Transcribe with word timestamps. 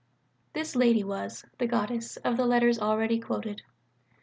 This 0.53 0.75
lady 0.75 1.03
was 1.03 1.45
"the 1.59 1.67
Goddess" 1.67 2.17
of 2.17 2.35
the 2.35 2.47
letters 2.47 2.79
already 2.79 3.19
quoted. 3.19 3.61